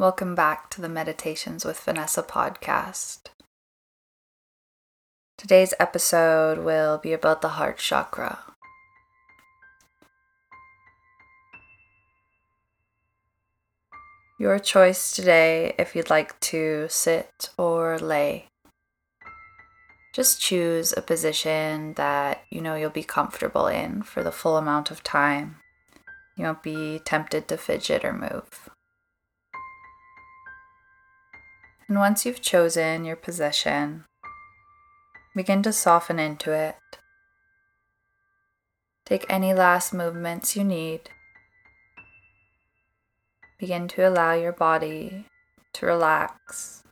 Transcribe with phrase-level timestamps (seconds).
[0.00, 3.24] Welcome back to the Meditations with Vanessa podcast.
[5.36, 8.38] Today's episode will be about the heart chakra.
[14.38, 18.46] Your choice today if you'd like to sit or lay.
[20.14, 24.90] Just choose a position that you know you'll be comfortable in for the full amount
[24.90, 25.56] of time.
[26.38, 28.70] You won't be tempted to fidget or move.
[31.90, 34.04] And once you've chosen your position,
[35.34, 36.76] begin to soften into it.
[39.04, 41.10] Take any last movements you need.
[43.58, 45.26] Begin to allow your body
[45.72, 46.84] to relax,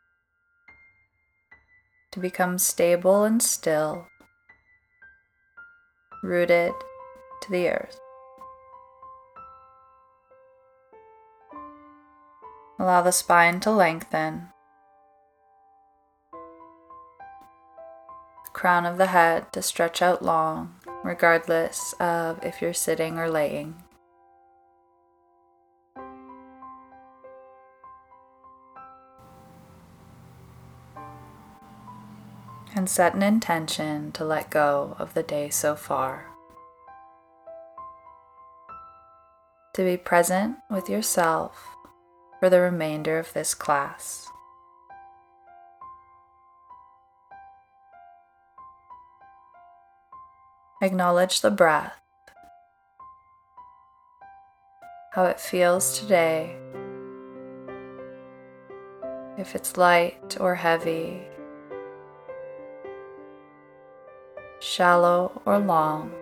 [2.11, 4.09] to become stable and still,
[6.25, 6.73] rooted
[7.43, 8.01] to the earth.
[12.81, 14.49] Allow the spine to lengthen.
[18.59, 23.73] Crown of the head to stretch out long, regardless of if you're sitting or laying.
[32.75, 36.27] And set an intention to let go of the day so far.
[39.75, 41.77] To be present with yourself
[42.41, 44.27] for the remainder of this class.
[50.81, 52.01] Acknowledge the breath,
[55.11, 56.57] how it feels today,
[59.37, 61.21] if it's light or heavy,
[64.61, 66.13] shallow or long.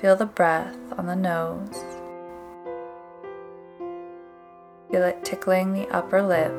[0.00, 1.84] Feel the breath on the nose.
[4.90, 6.52] Feel it tickling the upper lip.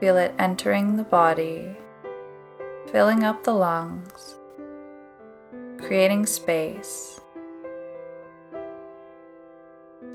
[0.00, 1.76] Feel it entering the body
[2.90, 4.34] filling up the lungs,
[5.78, 7.20] creating space.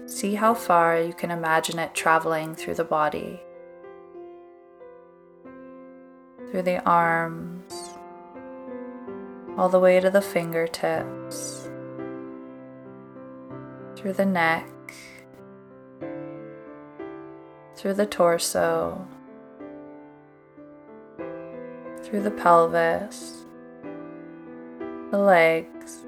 [0.07, 3.39] See how far you can imagine it traveling through the body,
[6.51, 7.73] through the arms,
[9.57, 11.69] all the way to the fingertips,
[13.95, 14.67] through the neck,
[17.77, 19.07] through the torso
[22.15, 23.43] through the pelvis,
[25.11, 26.05] the legs,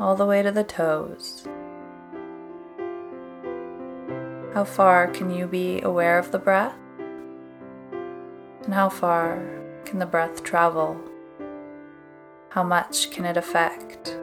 [0.00, 1.46] all the way to the toes.
[4.54, 6.74] How far can you be aware of the breath?
[8.64, 9.48] And how far
[9.84, 11.00] can the breath travel?
[12.48, 14.17] How much can it affect?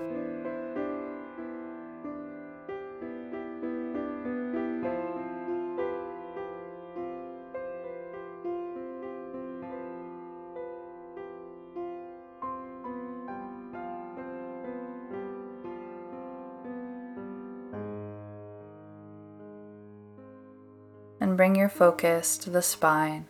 [21.35, 23.27] Bring your focus to the spine,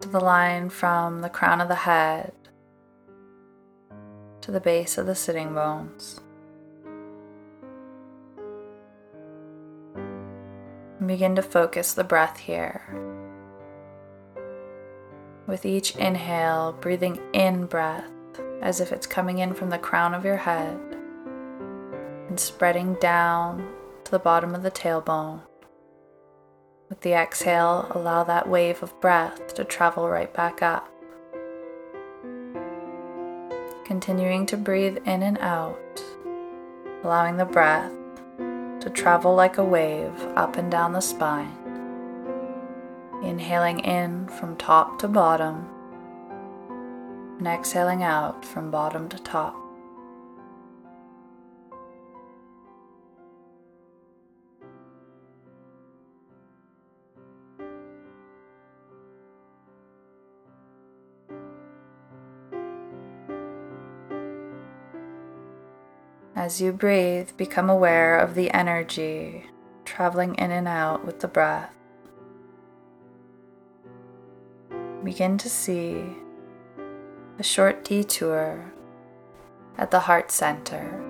[0.00, 2.32] to the line from the crown of the head
[4.44, 6.20] to the base of the sitting bones.
[10.98, 12.82] And begin to focus the breath here.
[15.46, 18.10] With each inhale, breathing in breath
[18.60, 20.78] as if it's coming in from the crown of your head
[22.28, 23.66] and spreading down
[24.14, 25.40] the bottom of the tailbone.
[26.88, 30.88] With the exhale, allow that wave of breath to travel right back up.
[33.84, 36.00] Continuing to breathe in and out,
[37.02, 37.90] allowing the breath
[38.38, 41.56] to travel like a wave up and down the spine.
[43.24, 45.68] Inhaling in from top to bottom
[47.38, 49.63] and exhaling out from bottom to top.
[66.44, 69.46] As you breathe, become aware of the energy
[69.86, 71.74] traveling in and out with the breath.
[75.02, 76.04] Begin to see
[77.38, 78.74] a short detour
[79.78, 81.02] at the heart center.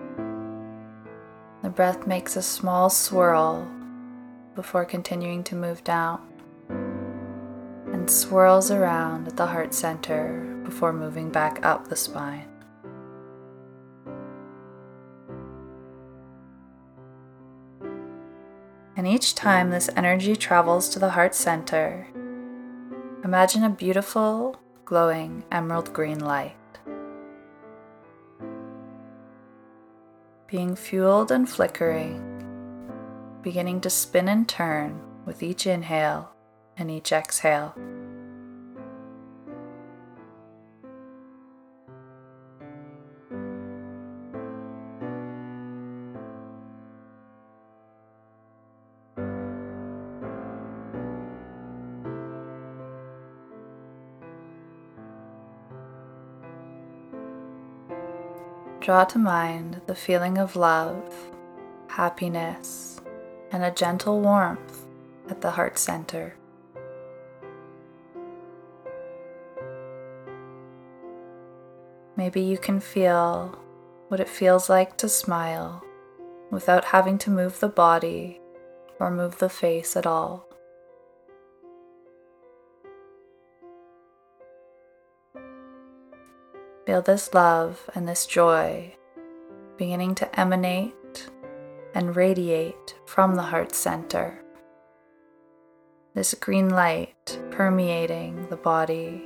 [1.65, 3.69] The breath makes a small swirl
[4.55, 6.21] before continuing to move down
[7.93, 12.54] and swirls around at the heart center before moving back up the spine.
[19.05, 22.07] And each time this energy travels to the heart center,
[23.23, 26.57] imagine a beautiful, glowing emerald green light.
[30.47, 32.17] Being fueled and flickering,
[33.43, 36.33] beginning to spin and turn with each inhale
[36.79, 37.75] and each exhale.
[58.85, 61.11] Draw to mind the feeling of love,
[61.89, 63.01] happiness,
[63.51, 64.85] and a gentle warmth
[65.31, 66.37] at the heart center.
[72.15, 73.59] Maybe you can feel
[74.09, 75.83] what it feels like to smile
[76.51, 78.39] without having to move the body
[79.01, 80.47] or move the face at all.
[86.87, 88.95] Feel this love and this joy
[89.79, 91.31] beginning to emanate
[91.95, 94.43] and radiate from the heart center.
[96.13, 99.23] This green light permeating the body,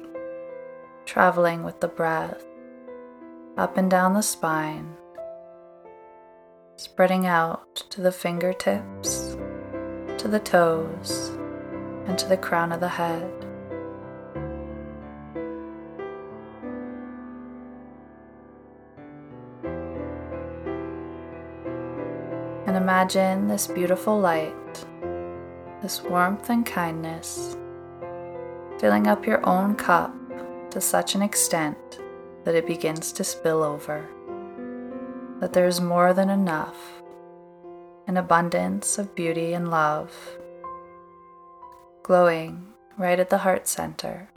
[1.05, 2.44] traveling with the breath
[3.56, 4.94] up and down the spine,
[6.76, 9.37] spreading out to the fingertips,
[10.16, 11.31] to the toes,
[12.06, 13.48] and to the crown of the head.
[22.79, 24.87] Imagine this beautiful light,
[25.83, 27.57] this warmth and kindness,
[28.79, 30.15] filling up your own cup
[30.71, 31.99] to such an extent
[32.45, 34.07] that it begins to spill over,
[35.41, 37.03] that there is more than enough,
[38.07, 40.15] an abundance of beauty and love,
[42.05, 42.65] glowing
[42.97, 44.31] right at the heart center.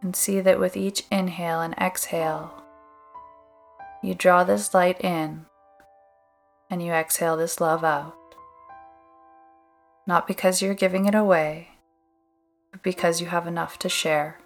[0.00, 2.63] And see that with each inhale and exhale,
[4.04, 5.46] you draw this light in
[6.68, 8.14] and you exhale this love out.
[10.06, 11.70] Not because you're giving it away,
[12.70, 14.38] but because you have enough to share.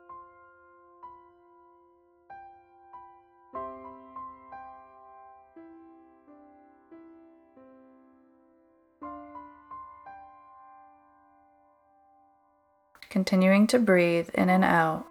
[13.11, 15.07] Continuing to breathe in and out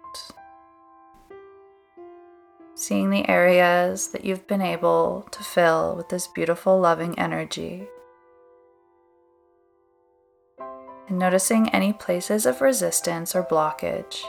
[2.88, 7.86] seeing the areas that you've been able to fill with this beautiful, loving energy.
[11.06, 14.24] And noticing any places of resistance or blockage,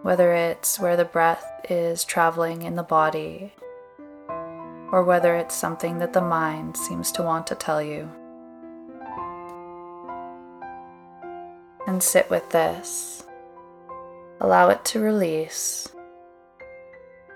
[0.00, 3.52] whether it's where the breath is traveling in the body,
[4.90, 8.10] or whether it's something that the mind seems to want to tell you.
[11.86, 13.26] And sit with this.
[14.40, 15.92] Allow it to release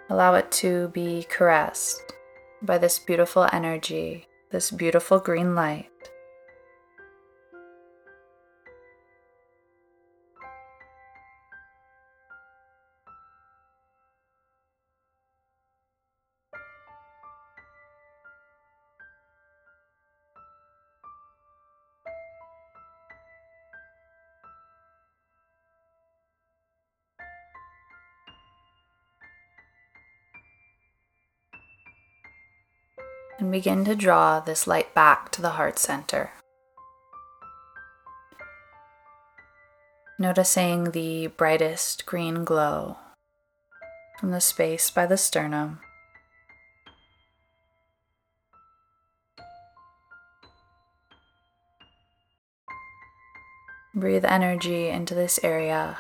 [0.09, 2.13] Allow it to be caressed
[2.63, 5.91] by this beautiful energy, this beautiful green light.
[33.39, 36.33] And begin to draw this light back to the heart center.
[40.19, 42.97] Noticing the brightest green glow
[44.19, 45.81] from the space by the sternum.
[53.95, 55.99] Breathe energy into this area,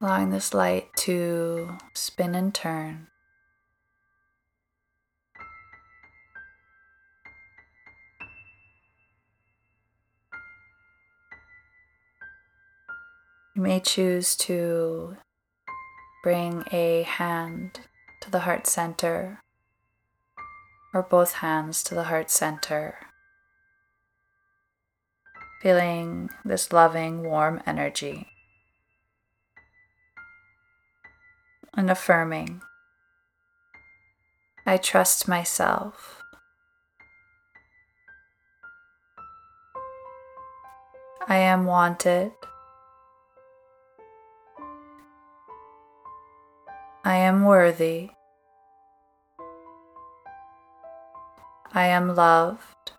[0.00, 3.08] allowing this light to spin and turn.
[13.54, 15.16] You may choose to
[16.24, 17.80] bring a hand
[18.22, 19.42] to the heart center
[20.92, 22.96] or both hands to the heart center,
[25.62, 28.26] feeling this loving, warm energy
[31.76, 32.62] and affirming,
[34.66, 36.22] I trust myself.
[41.26, 42.32] I am wanted.
[47.06, 48.08] I am worthy.
[51.74, 52.92] I am loved.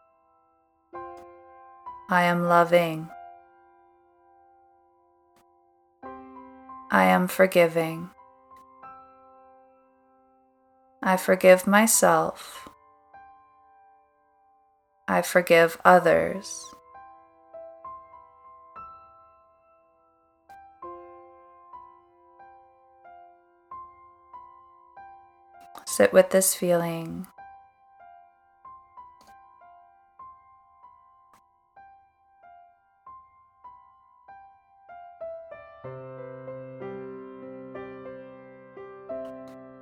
[2.08, 3.10] I am loving.
[6.92, 8.12] I am forgiving.
[11.02, 12.70] I forgive myself.
[15.08, 16.75] I forgive others.
[25.96, 27.26] Sit with this feeling.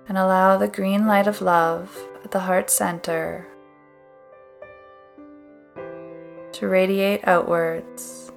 [0.07, 3.47] And allow the green light of love at the heart center
[6.51, 8.31] to radiate outwards,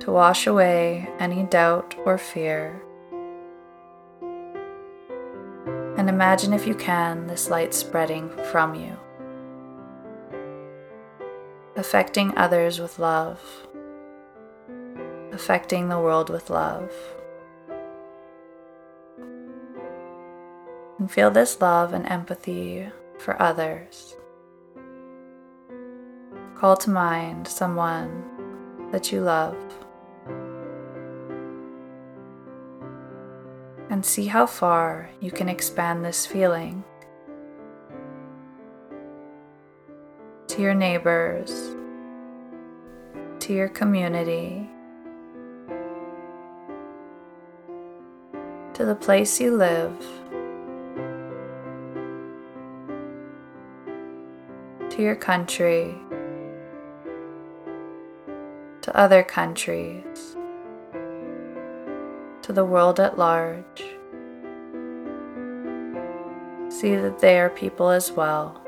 [0.00, 2.85] to wash away any doubt or fear.
[6.16, 8.96] Imagine, if you can, this light spreading from you,
[11.76, 13.38] affecting others with love,
[15.30, 16.90] affecting the world with love.
[20.98, 24.16] And feel this love and empathy for others.
[26.54, 28.24] Call to mind someone
[28.90, 29.85] that you love.
[33.96, 36.84] And see how far you can expand this feeling
[40.46, 41.74] to your neighbors,
[43.38, 44.68] to your community,
[48.74, 49.98] to the place you live,
[54.90, 55.94] to your country,
[58.82, 60.35] to other countries
[62.46, 63.82] to the world at large.
[66.68, 68.64] See that they are people as well,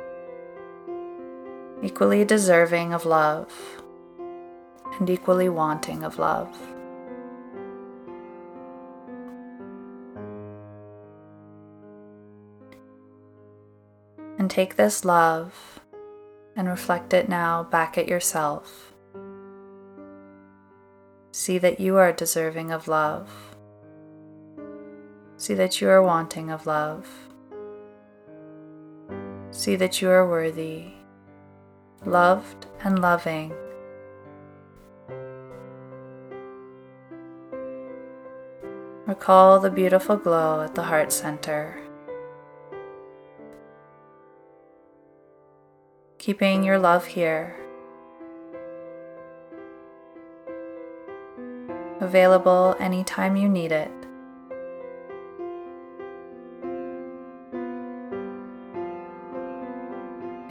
[1.80, 3.52] equally deserving of love
[4.98, 6.58] and equally wanting of love.
[14.40, 15.78] And take this love
[16.56, 18.92] and reflect it now back at yourself.
[21.30, 23.47] See that you are deserving of love
[25.38, 27.08] See that you are wanting of love.
[29.52, 30.94] See that you are worthy,
[32.04, 33.52] loved, and loving.
[39.06, 41.80] Recall the beautiful glow at the heart center.
[46.18, 47.56] Keeping your love here.
[52.00, 53.97] Available anytime you need it.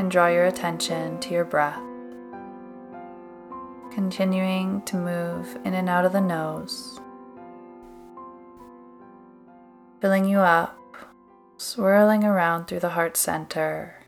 [0.08, 1.82] And draw your attention to your breath.
[3.92, 7.02] Continuing to move in and out of the nose,
[10.00, 10.80] filling you up,
[11.58, 14.06] swirling around through the heart center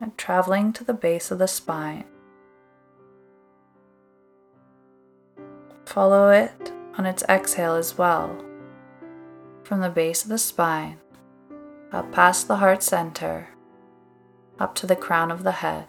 [0.00, 2.06] and traveling to the base of the spine.
[5.84, 8.42] Follow it on its exhale as well,
[9.64, 10.98] from the base of the spine
[11.92, 13.51] up past the heart center
[14.62, 15.88] up to the crown of the head.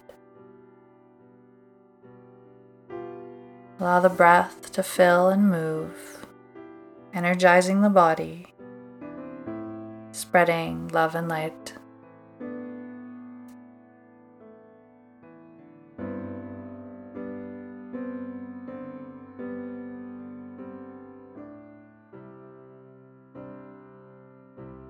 [3.80, 6.26] Allow the breath to fill and move,
[7.14, 8.48] energizing the body,
[10.12, 11.74] spreading love and light.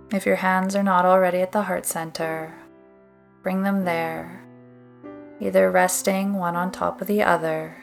[0.10, 2.63] If your hands are not already at the heart center,
[3.44, 4.42] bring them there,
[5.42, 7.76] either resting one on top of the other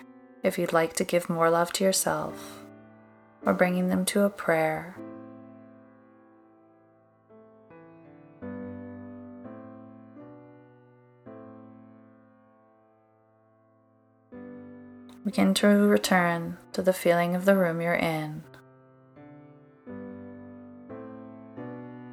[0.42, 2.64] if you'd like to give more love to yourself,
[3.44, 4.96] or bringing them to a prayer.
[15.26, 18.42] Begin to return to the feeling of the room you're in.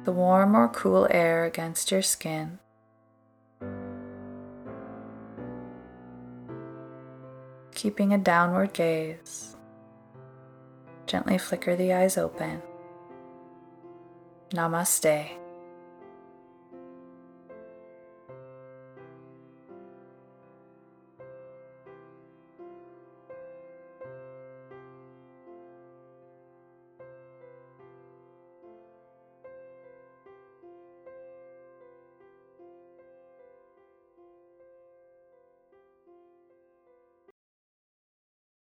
[0.04, 2.58] The warm or cool air against your skin.
[7.88, 9.56] Keeping a downward gaze.
[11.06, 12.60] Gently flicker the eyes open.
[14.50, 15.30] Namaste.